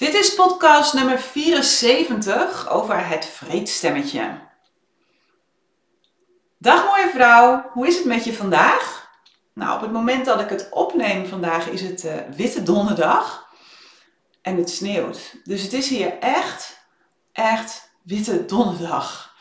[0.00, 4.38] Dit is podcast nummer 74 over het vreedstemmetje.
[6.58, 9.10] Dag mooie vrouw, hoe is het met je vandaag?
[9.54, 13.48] Nou, op het moment dat ik het opneem vandaag is het uh, witte donderdag
[14.42, 15.34] en het sneeuwt.
[15.44, 16.86] Dus het is hier echt,
[17.32, 19.34] echt witte donderdag.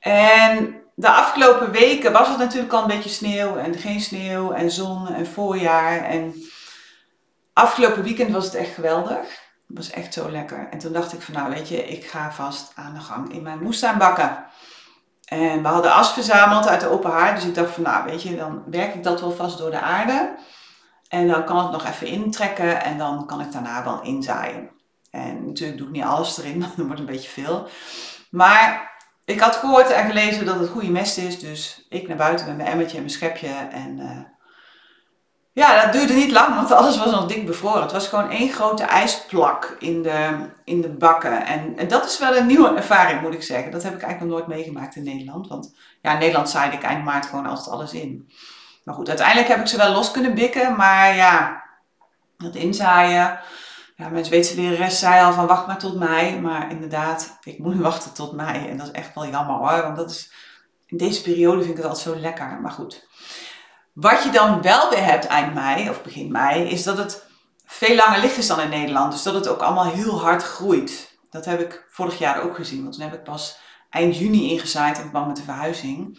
[0.00, 4.70] En de afgelopen weken was het natuurlijk al een beetje sneeuw en geen sneeuw en
[4.70, 6.04] zon en voorjaar.
[6.04, 6.34] En
[7.52, 9.43] afgelopen weekend was het echt geweldig.
[9.74, 10.68] Het was echt zo lekker.
[10.70, 13.42] En toen dacht ik van nou weet je, ik ga vast aan de gang in
[13.42, 14.44] mijn moestuin bakken.
[15.24, 17.36] En we hadden as verzameld uit de open haard.
[17.36, 19.80] Dus ik dacht van nou weet je, dan werk ik dat wel vast door de
[19.80, 20.36] aarde.
[21.08, 24.70] En dan kan ik nog even intrekken en dan kan ik daarna wel inzaaien.
[25.10, 27.68] En natuurlijk doe ik niet alles erin, want dat wordt een beetje veel.
[28.30, 28.92] Maar
[29.24, 31.38] ik had gehoord en gelezen dat het goede mest is.
[31.38, 33.54] Dus ik naar buiten met mijn emmertje en mijn schepje.
[33.70, 34.33] En uh,
[35.54, 37.82] ja, dat duurde niet lang, want alles was nog dik bevroren.
[37.82, 41.46] Het was gewoon één grote ijsplak in de, in de bakken.
[41.46, 43.72] En, dat is wel een nieuwe ervaring, moet ik zeggen.
[43.72, 45.48] Dat heb ik eigenlijk nog nooit meegemaakt in Nederland.
[45.48, 48.30] Want ja, in Nederland zaaide ik eind maart gewoon altijd alles in.
[48.84, 50.76] Maar goed, uiteindelijk heb ik ze wel los kunnen bikken.
[50.76, 51.64] Maar ja,
[52.38, 53.40] dat inzaaien.
[53.96, 56.40] Ja, mijn Zweedse lerares zei al van wacht maar tot mei.
[56.40, 58.68] Maar inderdaad, ik moet wachten tot mei.
[58.68, 59.82] En dat is echt wel jammer hoor.
[59.82, 60.32] Want dat is,
[60.86, 62.58] in deze periode vind ik het altijd zo lekker.
[62.62, 63.06] Maar goed.
[63.94, 67.26] Wat je dan wel weer hebt eind mei of begin mei, is dat het
[67.66, 69.12] veel langer licht is dan in Nederland.
[69.12, 71.18] Dus dat het ook allemaal heel hard groeit.
[71.30, 72.82] Dat heb ik vorig jaar ook gezien.
[72.82, 73.58] Want toen heb ik pas
[73.90, 76.18] eind juni ingezaaid in verband met de verhuizing.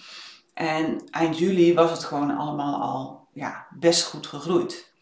[0.53, 4.93] En eind juli was het gewoon allemaal al ja, best goed gegroeid.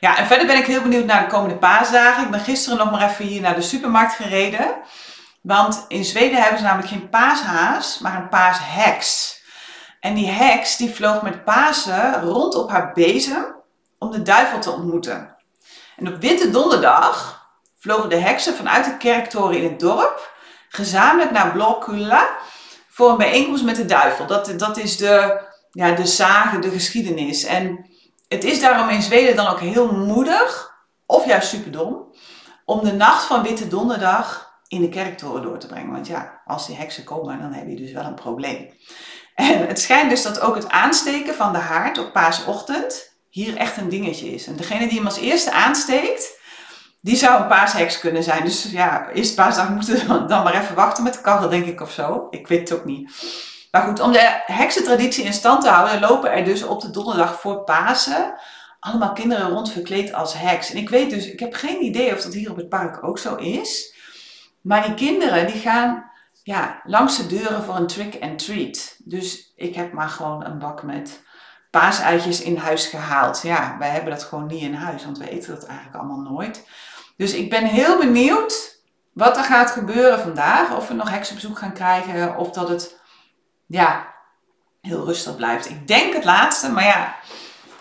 [0.00, 2.24] Ja, en verder ben ik heel benieuwd naar de komende paasdagen.
[2.24, 4.76] Ik ben gisteren nog maar even hier naar de supermarkt gereden.
[5.42, 9.37] Want in Zweden hebben ze namelijk geen paashaas, maar een paasheks.
[10.00, 13.56] En die heks die vloog met Pasen rond op haar bezem
[13.98, 15.36] om de duivel te ontmoeten.
[15.96, 17.46] En op Witte Donderdag
[17.78, 20.36] vlogen de heksen vanuit de kerktoren in het dorp
[20.68, 22.28] gezamenlijk naar Blokula
[22.88, 24.26] voor een bijeenkomst met de duivel.
[24.26, 27.44] Dat, dat is de, ja, de zagen, de geschiedenis.
[27.44, 27.86] En
[28.28, 30.74] het is daarom in Zweden dan ook heel moedig,
[31.06, 32.14] of juist superdom,
[32.64, 35.92] om de nacht van Witte Donderdag in de kerktoren door te brengen.
[35.92, 38.70] Want ja, als die heksen komen, dan heb je dus wel een probleem.
[39.38, 43.76] En het schijnt dus dat ook het aansteken van de haard op paasochtend hier echt
[43.76, 44.46] een dingetje is.
[44.46, 46.38] En degene die hem als eerste aansteekt,
[47.00, 48.44] die zou een paasheks kunnen zijn.
[48.44, 51.80] Dus ja, eerst paasdag moeten we dan maar even wachten met de karrel, denk ik,
[51.80, 52.26] of zo.
[52.30, 53.10] Ik weet het ook niet.
[53.70, 57.40] Maar goed, om de heksentraditie in stand te houden, lopen er dus op de donderdag
[57.40, 58.34] voor Pasen
[58.80, 60.70] allemaal kinderen rond verkleed als heks.
[60.70, 63.18] En ik weet dus, ik heb geen idee of dat hier op het park ook
[63.18, 63.94] zo is.
[64.60, 66.10] Maar die kinderen die gaan
[66.48, 68.96] ja, langs de deuren voor een trick and treat.
[68.98, 71.22] Dus ik heb maar gewoon een bak met
[71.70, 73.42] paaseitjes in huis gehaald.
[73.42, 76.68] Ja, wij hebben dat gewoon niet in huis, want we eten dat eigenlijk allemaal nooit.
[77.16, 78.80] Dus ik ben heel benieuwd
[79.12, 80.76] wat er gaat gebeuren vandaag.
[80.76, 83.00] Of we nog heksenbezoek gaan krijgen, of dat het
[83.66, 84.14] ja,
[84.80, 85.68] heel rustig blijft.
[85.68, 87.16] Ik denk het laatste, maar ja,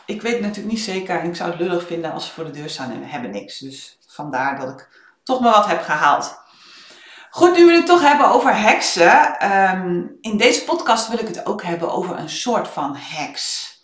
[0.06, 1.20] ik weet natuurlijk niet zeker.
[1.20, 3.32] En ik zou het lullig vinden als ze voor de deur staan en we hebben
[3.32, 3.60] niks.
[3.60, 4.90] Dus vandaar dat ik
[5.24, 6.46] toch maar wat heb gehaald.
[7.38, 9.40] Goed, nu we het toch hebben over heksen.
[9.40, 13.76] Ehm, in deze podcast wil ik het ook hebben over een soort van heks.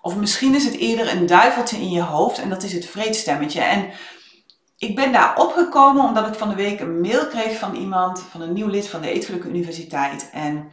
[0.00, 3.60] Of misschien is het eerder een duiveltje in je hoofd en dat is het vreedstemmetje.
[3.60, 3.90] En
[4.78, 8.40] ik ben daar opgekomen omdat ik van de week een mail kreeg van iemand, van
[8.40, 10.30] een nieuw lid van de Eetgelijke Universiteit.
[10.32, 10.68] En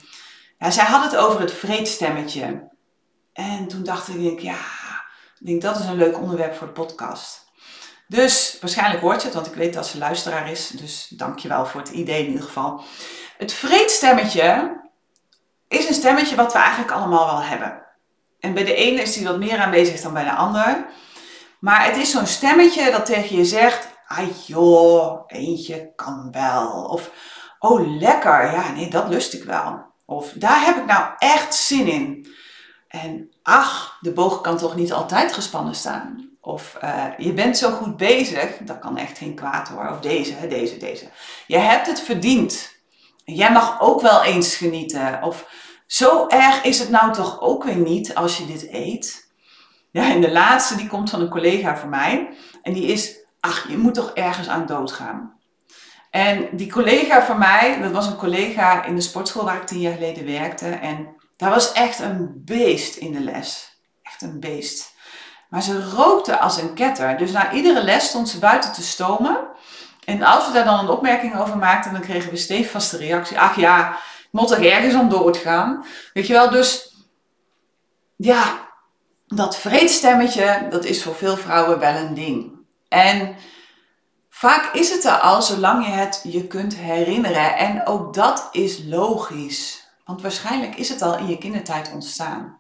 [0.57, 2.69] ja, zij had het over het vreedstemmetje.
[3.33, 4.59] En toen dacht ik, ja,
[5.39, 7.40] ik denk dat is een leuk onderwerp voor de podcast.
[8.11, 10.67] Dus waarschijnlijk hoort je het, want ik weet dat ze luisteraar is.
[10.67, 12.83] Dus dankjewel voor het idee in ieder geval.
[13.37, 14.79] Het vreedstemmetje
[15.67, 17.83] is een stemmetje wat we eigenlijk allemaal wel hebben.
[18.39, 20.85] En bij de ene is die wat meer aanwezig dan bij de ander.
[21.59, 26.83] Maar het is zo'n stemmetje dat tegen je zegt: Ah joh, eentje kan wel.
[26.83, 27.11] Of
[27.59, 29.93] oh lekker, ja nee, dat lust ik wel.
[30.05, 32.27] Of daar heb ik nou echt zin in.
[32.87, 36.30] En ach, de boog kan toch niet altijd gespannen staan.
[36.41, 39.89] Of uh, je bent zo goed bezig, dat kan echt geen kwaad hoor.
[39.89, 41.05] Of deze, deze, deze.
[41.47, 42.79] Je hebt het verdiend.
[43.23, 45.23] Jij mag ook wel eens genieten.
[45.23, 45.47] Of
[45.87, 49.29] zo erg is het nou toch ook weer niet als je dit eet.
[49.91, 52.29] Ja, en de laatste die komt van een collega van mij.
[52.61, 55.39] En die is, ach, je moet toch ergens aan doodgaan.
[56.09, 59.79] En die collega van mij, dat was een collega in de sportschool waar ik tien
[59.79, 60.67] jaar geleden werkte.
[60.67, 63.79] En daar was echt een beest in de les.
[64.01, 64.90] Echt een beest.
[65.51, 67.17] Maar ze rookte als een ketter.
[67.17, 69.37] Dus na iedere les stond ze buiten te stomen.
[70.05, 73.39] En als we daar dan een opmerking over maakten, dan kregen we stevast de reactie.
[73.39, 73.97] Ach ja,
[74.31, 75.85] moet toch ergens om doodgaan.
[76.13, 76.95] Weet je wel, dus
[78.15, 78.69] ja,
[79.27, 82.59] dat vreedstemmetje, dat is voor veel vrouwen wel een ding.
[82.87, 83.35] En
[84.41, 87.57] Vaak is het er al zolang je het je kunt herinneren.
[87.57, 89.87] En ook dat is logisch.
[90.05, 92.59] Want waarschijnlijk is het al in je kindertijd ontstaan.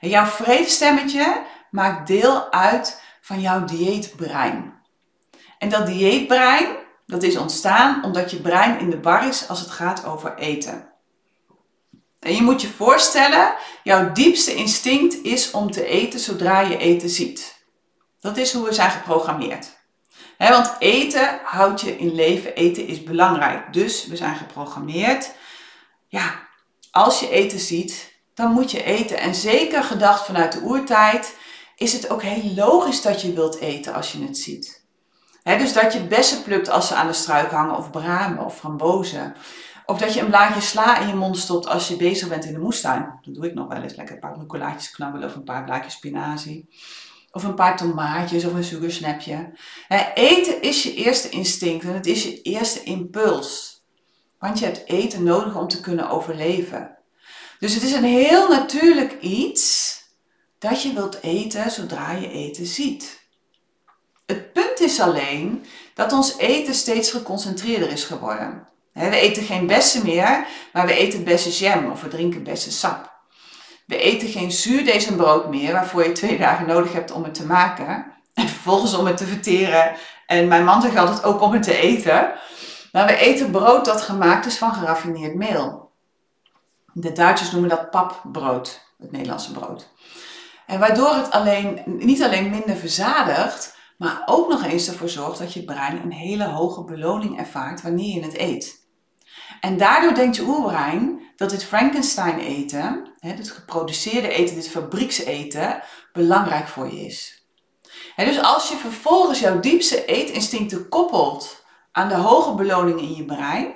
[0.00, 1.42] En jouw vredestemmetje
[1.74, 4.74] maakt deel uit van jouw dieetbrein.
[5.58, 6.76] En dat dieetbrein,
[7.06, 10.92] dat is ontstaan omdat je brein in de bar is als het gaat over eten.
[12.20, 17.08] En je moet je voorstellen, jouw diepste instinct is om te eten zodra je eten
[17.08, 17.64] ziet.
[18.20, 19.66] Dat is hoe we zijn geprogrammeerd.
[20.38, 23.72] want eten houdt je in leven, eten is belangrijk.
[23.72, 25.30] Dus we zijn geprogrammeerd.
[26.08, 26.48] Ja,
[26.90, 29.18] als je eten ziet, dan moet je eten.
[29.18, 31.42] En zeker gedacht vanuit de oertijd
[31.76, 34.84] is het ook heel logisch dat je wilt eten als je het ziet.
[35.42, 39.34] dus dat je bessen plukt als ze aan de struik hangen, of bramen of frambozen.
[39.86, 42.52] Of dat je een blaadje sla in je mond stopt als je bezig bent in
[42.52, 43.18] de moestuin.
[43.22, 43.94] Dat doe ik nog wel eens.
[43.94, 46.68] Lekker een paar rucolaatjes knabbelen of een paar blaadjes spinazie.
[47.30, 49.52] Of een paar tomaatjes of een sugarsnapje.
[50.14, 53.82] eten is je eerste instinct en het is je eerste impuls.
[54.38, 56.98] Want je hebt eten nodig om te kunnen overleven.
[57.58, 59.98] Dus het is een heel natuurlijk iets
[60.68, 63.22] dat je wilt eten zodra je eten ziet.
[64.26, 65.64] Het punt is alleen
[65.94, 68.68] dat ons eten steeds geconcentreerder is geworden.
[68.92, 73.12] We eten geen bessen meer, maar we eten bessenjam of we drinken bessensap.
[73.86, 78.06] We eten geen zuurdezenbrood meer, waarvoor je twee dagen nodig hebt om het te maken.
[78.34, 79.96] En vervolgens om het te verteren.
[80.26, 82.32] En mijn man zegt altijd ook om het te eten.
[82.92, 85.90] Maar we eten brood dat gemaakt is van geraffineerd meel.
[86.92, 89.92] De Duitsers noemen dat papbrood, het Nederlandse brood.
[90.66, 95.52] En waardoor het alleen, niet alleen minder verzadigt, maar ook nog eens ervoor zorgt dat
[95.52, 98.82] je brein een hele hoge beloning ervaart wanneer je het eet.
[99.60, 105.82] En daardoor denkt je oerbrein dat dit Frankenstein eten, dit geproduceerde eten, dit fabriekseten,
[106.12, 107.46] belangrijk voor je is.
[108.16, 113.74] Dus als je vervolgens jouw diepste eetinstincten koppelt aan de hoge beloning in je brein,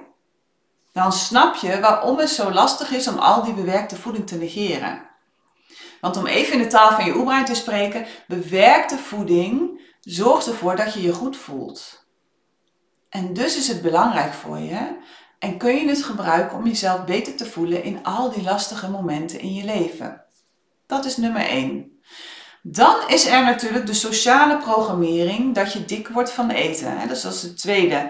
[0.93, 5.08] dan snap je waarom het zo lastig is om al die bewerkte voeding te negeren.
[6.01, 10.77] Want om even in de taal van je oerbrein te spreken, bewerkte voeding zorgt ervoor
[10.77, 12.07] dat je je goed voelt.
[13.09, 14.97] En dus is het belangrijk voor je
[15.39, 19.41] en kun je het gebruiken om jezelf beter te voelen in al die lastige momenten
[19.41, 20.25] in je leven.
[20.87, 22.01] Dat is nummer 1.
[22.63, 27.09] Dan is er natuurlijk de sociale programmering dat je dik wordt van eten.
[27.09, 28.09] Dat is het tweede,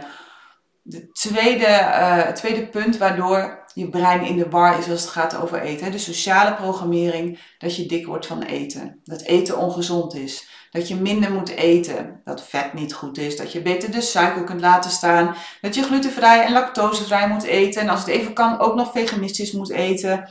[0.83, 5.11] de tweede, uh, het tweede punt waardoor je brein in de bar is als het
[5.11, 5.93] gaat over eten.
[5.93, 9.01] De sociale programmering dat je dik wordt van eten.
[9.05, 10.49] Dat eten ongezond is.
[10.71, 12.21] Dat je minder moet eten.
[12.25, 13.37] Dat vet niet goed is.
[13.37, 15.35] Dat je beter de suiker kunt laten staan.
[15.61, 17.83] Dat je glutenvrij en lactosevrij moet eten.
[17.83, 20.31] En als het even kan ook nog veganistisch moet eten.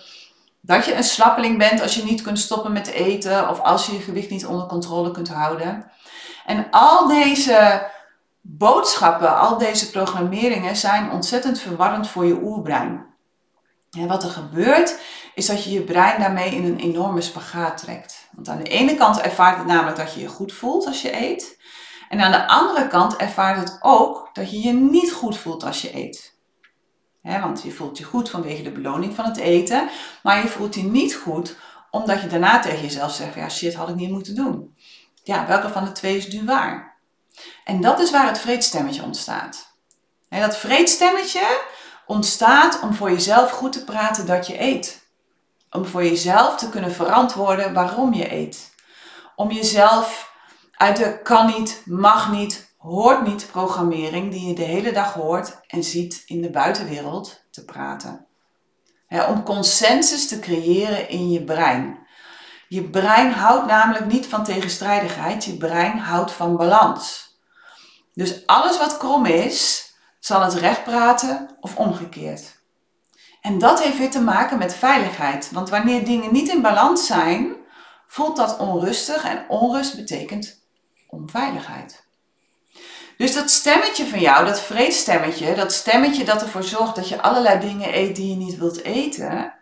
[0.61, 3.49] Dat je een slappeling bent als je niet kunt stoppen met eten.
[3.49, 5.91] Of als je je gewicht niet onder controle kunt houden.
[6.45, 7.87] En al deze
[8.41, 13.15] boodschappen, al deze programmeringen zijn ontzettend verwarrend voor je oerbrein.
[14.05, 14.99] Wat er gebeurt,
[15.35, 18.27] is dat je je brein daarmee in een enorme spagaat trekt.
[18.31, 21.21] Want aan de ene kant ervaart het namelijk dat je je goed voelt als je
[21.21, 21.59] eet.
[22.09, 25.81] En aan de andere kant ervaart het ook dat je je niet goed voelt als
[25.81, 26.35] je eet.
[27.21, 29.89] want je voelt je goed vanwege de beloning van het eten,
[30.23, 31.55] maar je voelt je niet goed
[31.91, 34.75] omdat je daarna tegen jezelf zegt: ja, shit, had ik niet moeten doen.
[35.23, 36.97] Ja, welke van de twee is nu waar?
[37.63, 39.75] En dat is waar het vreedstemmetje ontstaat.
[40.29, 41.59] En dat vreedstemmetje
[42.07, 45.05] ontstaat om voor jezelf goed te praten dat je eet.
[45.71, 48.73] Om voor jezelf te kunnen verantwoorden waarom je eet.
[49.35, 50.31] Om jezelf
[50.71, 55.59] uit de kan niet, mag niet, hoort niet programmering die je de hele dag hoort
[55.67, 58.25] en ziet in de buitenwereld te praten.
[59.09, 62.07] om consensus te creëren in je brein.
[62.67, 67.27] Je brein houdt namelijk niet van tegenstrijdigheid, je brein houdt van balans.
[68.13, 69.86] Dus alles wat krom is,
[70.19, 72.57] zal het recht praten of omgekeerd.
[73.41, 75.51] En dat heeft weer te maken met veiligheid.
[75.51, 77.55] Want wanneer dingen niet in balans zijn,
[78.07, 80.65] voelt dat onrustig en onrust betekent
[81.07, 82.05] onveiligheid.
[83.17, 87.59] Dus dat stemmetje van jou, dat vreedstemmetje, dat stemmetje dat ervoor zorgt dat je allerlei
[87.59, 89.53] dingen eet die je niet wilt eten,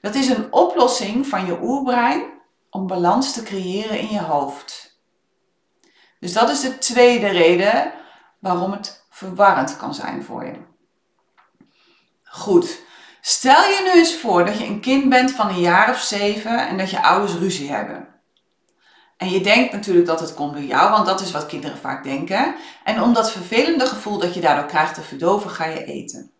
[0.00, 2.22] dat is een oplossing van je oerbrein
[2.70, 4.98] om balans te creëren in je hoofd.
[6.20, 7.92] Dus dat is de tweede reden
[8.40, 10.54] waarom het verwarrend kan zijn voor je.
[12.22, 12.80] Goed.
[13.20, 16.68] Stel je nu eens voor dat je een kind bent van een jaar of zeven
[16.68, 18.08] en dat je ouders ruzie hebben.
[19.16, 22.04] En je denkt natuurlijk dat het komt door jou, want dat is wat kinderen vaak
[22.04, 22.54] denken.
[22.84, 26.30] En om dat vervelende gevoel dat je daardoor krijgt te verdoven, ga je eten.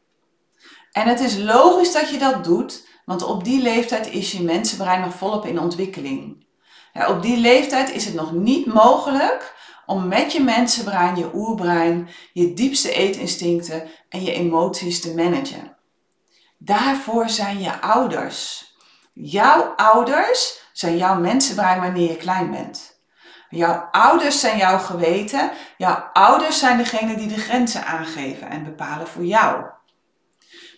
[0.93, 5.01] En het is logisch dat je dat doet, want op die leeftijd is je mensenbrein
[5.01, 6.47] nog volop in ontwikkeling.
[6.93, 9.56] Ja, op die leeftijd is het nog niet mogelijk
[9.87, 15.77] om met je mensenbrein, je oerbrein, je diepste eetinstincten en je emoties te managen.
[16.59, 18.65] Daarvoor zijn je ouders.
[19.13, 23.01] Jouw ouders zijn jouw mensenbrein wanneer je klein bent.
[23.49, 25.51] Jouw ouders zijn jouw geweten.
[25.77, 29.65] Jouw ouders zijn degene die de grenzen aangeven en bepalen voor jou.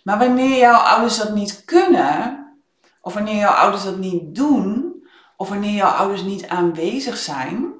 [0.03, 2.47] Maar wanneer jouw ouders dat niet kunnen,
[3.01, 4.89] of wanneer jouw ouders dat niet doen,
[5.37, 7.78] of wanneer jouw ouders niet aanwezig zijn,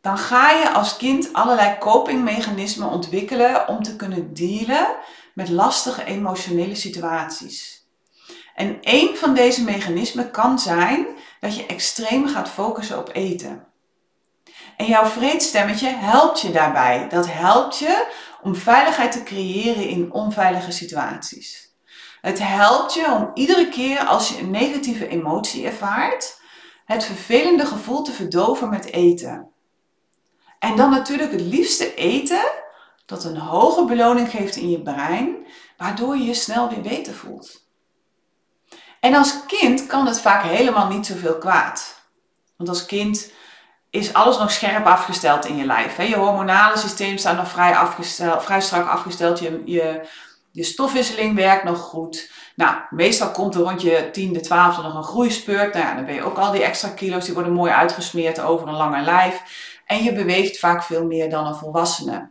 [0.00, 4.86] dan ga je als kind allerlei copingmechanismen ontwikkelen om te kunnen dealen
[5.34, 7.88] met lastige emotionele situaties.
[8.54, 11.06] En een van deze mechanismen kan zijn
[11.40, 13.66] dat je extreem gaat focussen op eten.
[14.76, 17.08] En jouw vreedstemmetje helpt je daarbij.
[17.08, 18.06] Dat helpt je
[18.42, 21.74] om veiligheid te creëren in onveilige situaties.
[22.20, 26.40] Het helpt je om iedere keer als je een negatieve emotie ervaart,
[26.84, 29.49] het vervelende gevoel te verdoven met eten.
[30.60, 32.42] En dan natuurlijk het liefste eten
[33.06, 35.36] dat een hoge beloning geeft in je brein,
[35.76, 37.68] waardoor je je snel weer beter voelt.
[39.00, 42.02] En als kind kan het vaak helemaal niet zoveel kwaad.
[42.56, 43.32] Want als kind
[43.90, 45.96] is alles nog scherp afgesteld in je lijf.
[45.96, 49.38] Je hormonale systeem staat nog vrij, afgesteld, vrij strak afgesteld.
[49.38, 49.62] Je,
[50.52, 52.30] je, stofwisseling werkt nog goed.
[52.56, 55.74] Nou, meestal komt er rond je 10e, 12e nog een groeispurt.
[55.74, 58.74] Nou dan ben je ook al die extra kilo's, die worden mooi uitgesmeerd over een
[58.76, 59.42] langer lijf.
[59.90, 62.28] En je beweegt vaak veel meer dan een volwassene.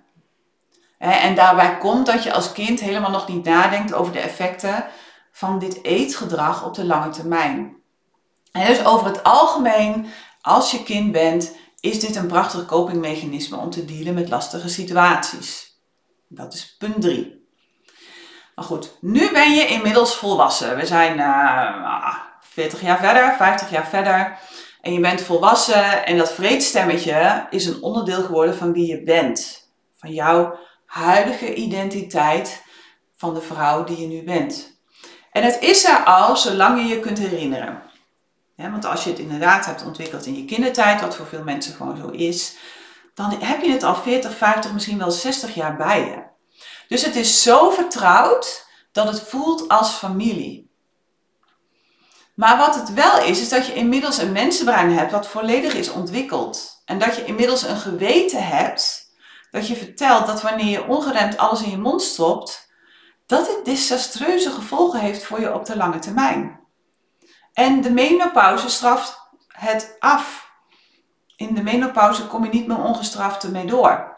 [0.97, 4.85] En daarbij komt dat je als kind helemaal nog niet nadenkt over de effecten
[5.31, 7.75] van dit eetgedrag op de lange termijn.
[8.51, 10.07] En dus over het algemeen,
[10.41, 15.79] als je kind bent, is dit een prachtig copingmechanisme om te dealen met lastige situaties.
[16.27, 17.47] Dat is punt 3.
[18.55, 20.75] Maar goed, nu ben je inmiddels volwassen.
[20.75, 24.37] We zijn uh, 40 jaar verder, 50 jaar verder.
[24.81, 29.69] En je bent volwassen en dat vreedstemmetje is een onderdeel geworden van wie je bent.
[29.95, 32.63] Van jouw huidige identiteit
[33.15, 34.79] van de vrouw die je nu bent.
[35.31, 37.81] En het is er al zolang je je kunt herinneren.
[38.55, 41.97] want als je het inderdaad hebt ontwikkeld in je kindertijd, wat voor veel mensen gewoon
[41.97, 42.55] zo is,
[43.13, 46.23] dan heb je het al 40, 50, misschien wel 60 jaar bij je.
[46.87, 50.68] Dus het is zo vertrouwd dat het voelt als familie.
[52.39, 55.91] Maar wat het wel is, is dat je inmiddels een mensenbrein hebt wat volledig is
[55.91, 56.81] ontwikkeld.
[56.85, 59.13] En dat je inmiddels een geweten hebt
[59.51, 62.71] dat je vertelt dat wanneer je ongeremd alles in je mond stopt,
[63.25, 66.59] dat dit desastreuze gevolgen heeft voor je op de lange termijn.
[67.53, 70.51] En de menopauze straft het af.
[71.35, 74.17] In de menopauze kom je niet meer ongestraft ermee door.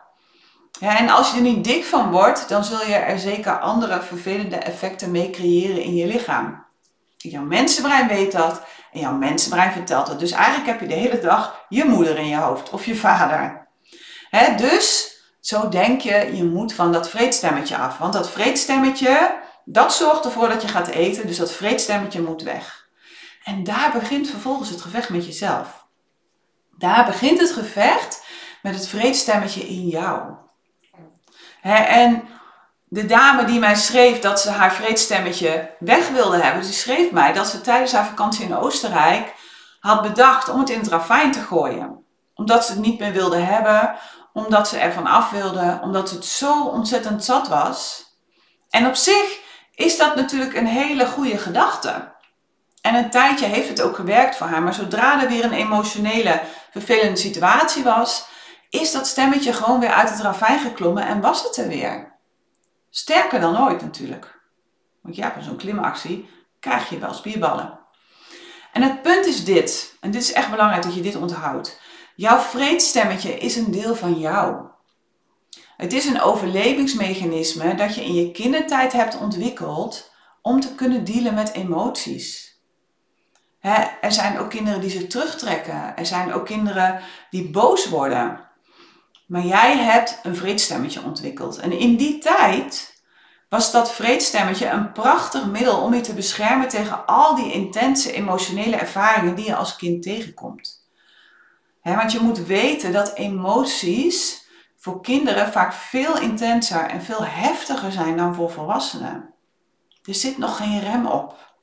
[0.79, 4.55] En als je er niet dik van wordt, dan zul je er zeker andere vervelende
[4.55, 6.69] effecten mee creëren in je lichaam.
[7.21, 8.61] Jouw mensenbrein weet dat
[8.91, 10.19] en jouw mensenbrein vertelt het.
[10.19, 13.67] Dus eigenlijk heb je de hele dag je moeder in je hoofd of je vader.
[14.57, 17.97] dus zo denk je, je moet van dat vreedstemmetje af.
[17.97, 21.27] Want dat vreedstemmetje, dat zorgt ervoor dat je gaat eten.
[21.27, 22.89] Dus dat vreedstemmetje moet weg.
[23.43, 25.85] En daar begint vervolgens het gevecht met jezelf.
[26.77, 28.25] Daar begint het gevecht
[28.61, 30.33] met het vreedstemmetje in jou.
[31.61, 32.23] en
[32.93, 37.33] de dame die mij schreef dat ze haar vreedstemmetje weg wilde hebben, die schreef mij
[37.33, 39.33] dat ze tijdens haar vakantie in Oostenrijk
[39.79, 42.05] had bedacht om het in het ravijn te gooien.
[42.33, 43.95] Omdat ze het niet meer wilde hebben,
[44.33, 48.05] omdat ze ervan af wilde, omdat het zo ontzettend zat was.
[48.69, 49.39] En op zich
[49.75, 52.13] is dat natuurlijk een hele goede gedachte.
[52.81, 56.41] En een tijdje heeft het ook gewerkt voor haar, maar zodra er weer een emotionele,
[56.71, 58.25] vervelende situatie was,
[58.69, 62.10] is dat stemmetje gewoon weer uit het ravijn geklommen en was het er weer.
[62.93, 64.41] Sterker dan ooit natuurlijk.
[65.01, 66.29] Want ja, van zo'n klimactie
[66.59, 67.79] krijg je wel spierballen.
[68.73, 71.81] En het punt is dit, en dit is echt belangrijk dat je dit onthoudt.
[72.15, 74.69] Jouw vreedstemmetje is een deel van jou.
[75.77, 81.33] Het is een overlevingsmechanisme dat je in je kindertijd hebt ontwikkeld om te kunnen dealen
[81.33, 82.59] met emoties.
[84.01, 85.97] er zijn ook kinderen die zich terugtrekken.
[85.97, 88.50] Er zijn ook kinderen die boos worden.
[89.31, 91.57] Maar jij hebt een vreedstemmetje ontwikkeld.
[91.57, 93.01] En in die tijd
[93.49, 98.75] was dat vreedstemmetje een prachtig middel om je te beschermen tegen al die intense emotionele
[98.75, 100.87] ervaringen die je als kind tegenkomt.
[101.81, 104.47] want je moet weten dat emoties
[104.77, 109.33] voor kinderen vaak veel intenser en veel heftiger zijn dan voor volwassenen.
[110.03, 111.55] Er zit nog geen rem op.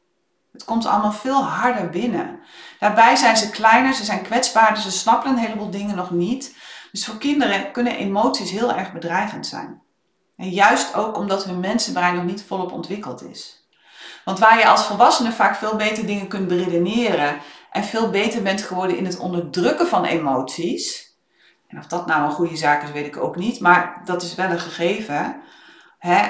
[0.53, 2.41] Het komt allemaal veel harder binnen.
[2.79, 6.57] Daarbij zijn ze kleiner, ze zijn kwetsbaarder, ze snappen een heleboel dingen nog niet.
[6.93, 9.83] Dus voor kinderen kunnen emoties heel erg bedreigend zijn.
[10.37, 13.69] En juist ook omdat hun mensenbrein nog niet volop ontwikkeld is.
[14.25, 17.39] Want waar je als volwassene vaak veel beter dingen kunt beredeneren
[17.71, 21.17] en veel beter bent geworden in het onderdrukken van emoties,
[21.67, 23.61] En of dat nou een goede zaak is, weet ik ook niet.
[23.61, 25.43] Maar dat is wel een gegeven.
[25.99, 26.29] Hè?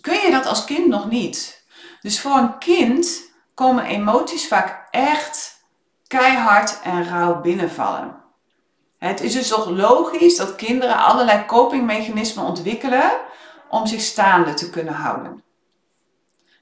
[0.00, 1.64] Kun je dat als kind nog niet?
[2.00, 5.64] Dus voor een kind komen emoties vaak echt
[6.06, 8.19] keihard en rauw binnenvallen.
[9.00, 13.10] Het is dus toch logisch dat kinderen allerlei copingmechanismen ontwikkelen
[13.68, 15.42] om zich staande te kunnen houden.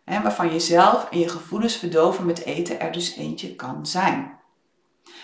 [0.04, 4.38] Waarvan jezelf en je gevoelens verdoven met eten er dus eentje kan zijn.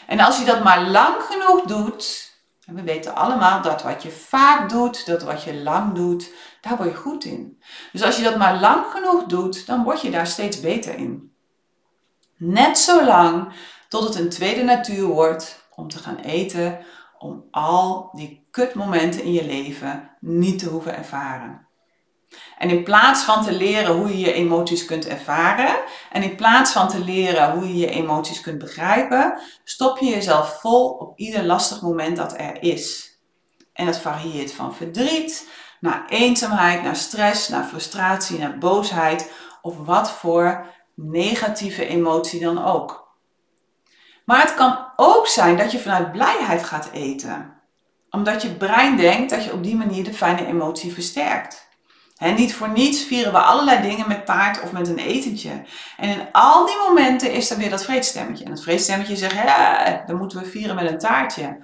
[0.07, 2.33] En als je dat maar lang genoeg doet,
[2.67, 6.77] en we weten allemaal dat wat je vaak doet, dat wat je lang doet, daar
[6.77, 7.63] word je goed in.
[7.93, 11.33] Dus als je dat maar lang genoeg doet, dan word je daar steeds beter in.
[12.37, 13.53] Net zo lang
[13.89, 16.85] tot het een tweede natuur wordt om te gaan eten,
[17.25, 21.69] om al die kutmomenten in je leven niet te hoeven ervaren.
[22.59, 25.77] En in plaats van te leren hoe je je emoties kunt ervaren
[26.11, 30.61] en in plaats van te leren hoe je je emoties kunt begrijpen, stop je jezelf
[30.61, 33.19] vol op ieder lastig moment dat er is.
[33.73, 35.49] En dat varieert van verdriet
[35.81, 43.04] naar eenzaamheid, naar stress, naar frustratie, naar boosheid of wat voor negatieve emotie dan ook.
[44.25, 47.53] Maar het kan ook zijn dat je vanuit blijheid gaat eten.
[48.11, 51.69] Omdat je brein denkt dat je op die manier de fijne emotie versterkt.
[52.17, 55.63] En niet voor niets vieren we allerlei dingen met taart of met een etentje.
[55.97, 58.45] En in al die momenten is er weer dat vreedstemmetje.
[58.45, 61.59] En dat vreedstemmetje zegt, ja, dan moeten we vieren met een taartje.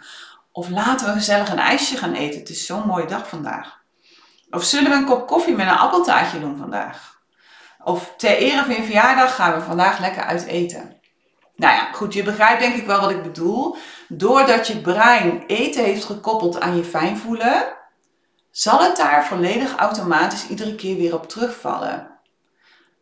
[0.52, 2.40] Of laten we gezellig een ijsje gaan eten.
[2.40, 3.79] Het is zo'n mooie dag vandaag.
[4.50, 7.21] Of zullen we een kop koffie met een appeltaartje doen vandaag?
[7.85, 11.00] Of ter ere van je verjaardag gaan we vandaag lekker uit eten.
[11.61, 13.76] Nou ja, goed, je begrijpt denk ik wel wat ik bedoel.
[14.09, 17.76] Doordat je brein eten heeft gekoppeld aan je fijn voelen,
[18.50, 22.19] zal het daar volledig automatisch iedere keer weer op terugvallen.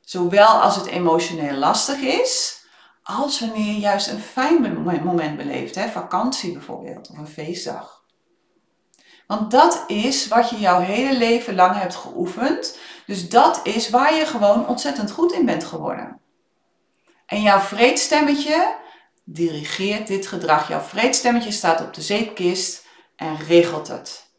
[0.00, 2.62] Zowel als het emotioneel lastig is,
[3.02, 5.88] als wanneer je juist een fijn moment beleeft, hè?
[5.88, 8.02] vakantie bijvoorbeeld, of een feestdag.
[9.26, 12.78] Want dat is wat je jouw hele leven lang hebt geoefend.
[13.06, 16.20] Dus dat is waar je gewoon ontzettend goed in bent geworden.
[17.28, 18.76] En jouw vreedstemmetje
[19.24, 20.68] dirigeert dit gedrag.
[20.68, 22.86] Jouw vreedstemmetje staat op de zeepkist
[23.16, 24.30] en regelt het.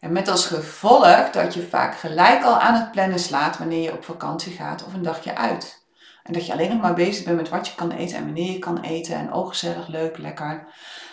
[0.00, 3.92] En met als gevolg dat je vaak gelijk al aan het plannen slaat wanneer je
[3.92, 5.86] op vakantie gaat of een dagje uit.
[6.22, 8.52] En dat je alleen nog maar bezig bent met wat je kan eten en wanneer
[8.52, 10.66] je kan eten en oh gezellig, leuk, lekker.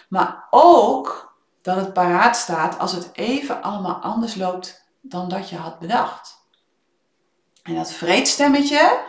[0.10, 5.56] Maar ook dat het paraat staat als het even allemaal anders loopt dan dat je
[5.56, 6.40] had bedacht.
[7.64, 9.00] En dat vreedstemmetje,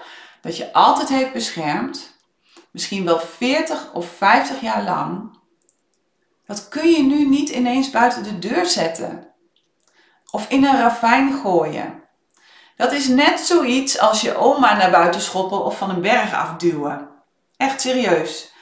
[0.42, 2.16] dat je altijd heeft beschermd,
[2.70, 5.38] misschien wel 40 of 50 jaar lang,
[6.46, 9.32] dat kun je nu niet ineens buiten de deur zetten
[10.30, 12.02] of in een ravijn gooien.
[12.76, 17.08] Dat is net zoiets als je oma naar buiten schoppen of van een berg afduwen.
[17.56, 18.52] Echt serieus.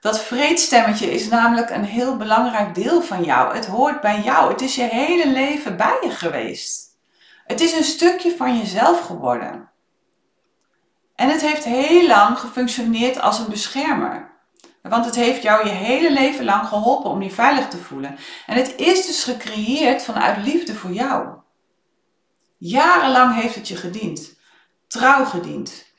[0.00, 3.54] Dat vreedstemmetje is namelijk een heel belangrijk deel van jou.
[3.54, 4.50] Het hoort bij jou.
[4.52, 6.88] Het is je hele leven bij je geweest.
[7.46, 9.70] Het is een stukje van jezelf geworden.
[11.14, 14.32] En het heeft heel lang gefunctioneerd als een beschermer.
[14.82, 18.16] Want het heeft jou je hele leven lang geholpen om je veilig te voelen.
[18.46, 21.28] En het is dus gecreëerd vanuit liefde voor jou.
[22.58, 24.38] Jarenlang heeft het je gediend.
[24.86, 25.92] Trouw gediend.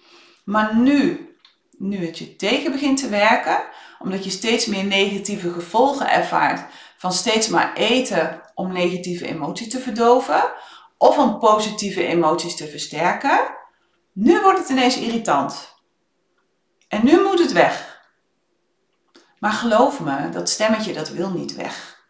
[0.46, 1.30] Maar nu,
[1.78, 3.64] nu het je tegen begint te werken,
[4.00, 6.66] omdat je steeds meer negatieve gevolgen ervaart
[6.98, 10.44] van steeds maar eten om negatieve emoties te verdoven
[10.98, 13.40] of om positieve emoties te versterken,
[14.16, 15.76] nu wordt het ineens irritant.
[16.88, 18.04] En nu moet het weg.
[19.40, 22.04] Maar geloof me, dat stemmetje dat wil niet weg.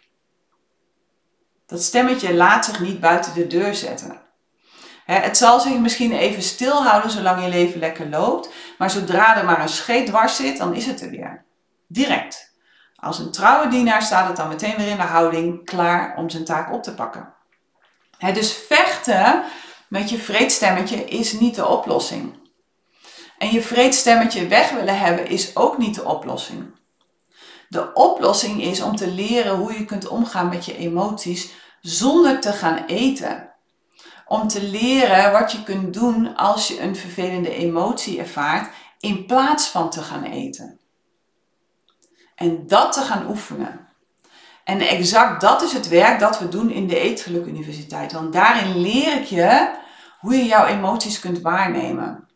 [1.65, 4.21] Dat stemmetje laat zich niet buiten de deur zetten.
[5.05, 9.61] Het zal zich misschien even stilhouden zolang je leven lekker loopt, maar zodra er maar
[9.61, 11.45] een scheet dwars zit, dan is het er weer.
[11.87, 12.53] Direct.
[12.95, 16.45] Als een trouwe dienaar staat het dan meteen weer in de houding, klaar om zijn
[16.45, 17.33] taak op te pakken.
[18.19, 19.43] dus vechten
[19.89, 22.43] met je vreedstemmetje is niet de oplossing.
[23.37, 26.73] En je vreedstemmetje weg willen hebben is ook niet de oplossing.
[27.69, 32.51] De oplossing is om te leren hoe je kunt omgaan met je emoties zonder te
[32.51, 33.53] gaan eten.
[34.27, 39.67] Om te leren wat je kunt doen als je een vervelende emotie ervaart in plaats
[39.67, 40.79] van te gaan eten.
[42.35, 43.84] En dat te gaan oefenen.
[44.65, 48.11] En exact dat is het werk dat we doen in de Eetgeluk Universiteit.
[48.11, 49.69] Want daarin leer ik je
[50.19, 52.27] hoe je jouw emoties kunt waarnemen.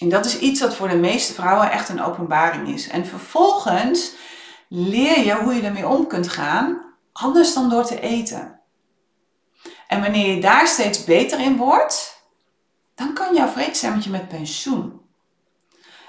[0.00, 2.88] En dat is iets wat voor de meeste vrouwen echt een openbaring is.
[2.88, 4.12] En vervolgens
[4.68, 8.60] leer je hoe je ermee om kunt gaan, anders dan door te eten.
[9.86, 12.22] En wanneer je daar steeds beter in wordt,
[12.94, 15.00] dan kan jouw vreedzemmetje met pensioen.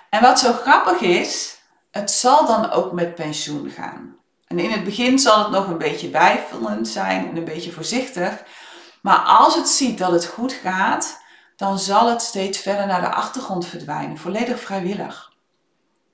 [0.10, 1.60] En wat zo grappig is,
[1.92, 4.15] het zal dan ook met pensioen gaan.
[4.48, 8.44] En in het begin zal het nog een beetje bijvullend zijn en een beetje voorzichtig.
[9.02, 11.24] Maar als het ziet dat het goed gaat,
[11.56, 15.34] dan zal het steeds verder naar de achtergrond verdwijnen, volledig vrijwillig.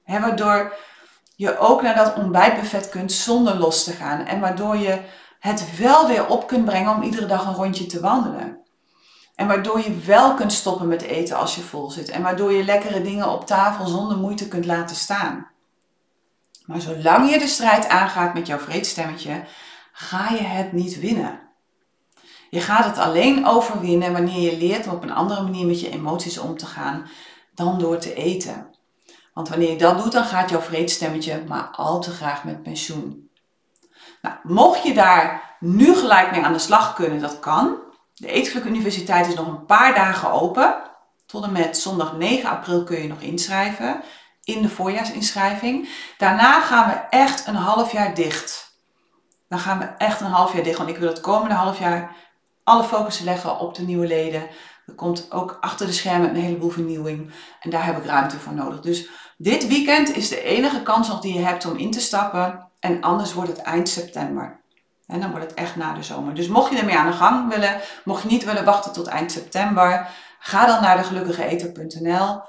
[0.06, 0.74] Waardoor
[1.36, 4.26] je ook naar dat ontbijtbuffet kunt zonder los te gaan.
[4.26, 5.02] En waardoor je
[5.40, 8.60] het wel weer op kunt brengen om iedere dag een rondje te wandelen.
[9.36, 12.10] En waardoor je wel kunt stoppen met eten als je vol zit.
[12.10, 15.51] En waardoor je lekkere dingen op tafel zonder moeite kunt laten staan.
[16.72, 19.44] Maar zolang je de strijd aangaat met jouw vreedstemmetje,
[19.92, 21.40] ga je het niet winnen.
[22.50, 25.90] Je gaat het alleen overwinnen wanneer je leert om op een andere manier met je
[25.90, 27.08] emoties om te gaan
[27.56, 28.70] dan door te eten.
[29.34, 33.30] Want wanneer je dat doet, dan gaat jouw vreedstemmetje maar al te graag met pensioen.
[34.22, 37.78] Nou, mocht je daar nu gelijk mee aan de slag kunnen, dat kan.
[38.14, 40.76] De Eetgeluk Universiteit is nog een paar dagen open.
[41.26, 44.02] Tot en met zondag 9 april kun je nog inschrijven
[44.44, 45.90] in de voorjaarsinschrijving.
[46.18, 48.80] Daarna gaan we echt een half jaar dicht.
[49.48, 52.16] Dan gaan we echt een half jaar dicht, want ik wil het komende half jaar
[52.64, 54.48] alle focus leggen op de nieuwe leden.
[54.86, 58.54] Er komt ook achter de schermen een heleboel vernieuwing en daar heb ik ruimte voor
[58.54, 58.82] nodig.
[58.82, 62.68] Dus dit weekend is de enige kans nog die je hebt om in te stappen
[62.80, 64.60] en anders wordt het eind september.
[65.08, 66.34] En dan wordt het echt na de zomer.
[66.34, 69.32] Dus mocht je ermee aan de gang willen, mocht je niet willen wachten tot eind
[69.32, 70.08] september,
[70.40, 72.42] ga dan naar degelukkigeeter.nl,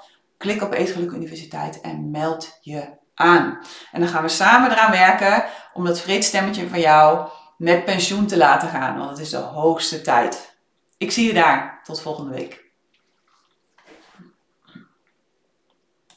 [0.43, 3.59] klik op Eetgeluk Universiteit en meld je aan.
[3.93, 8.37] En dan gaan we samen eraan werken om dat vreedstemmetje van jou met pensioen te
[8.37, 10.57] laten gaan, want het is de hoogste tijd.
[10.99, 11.81] Ik zie je daar.
[11.85, 12.62] Tot volgende week.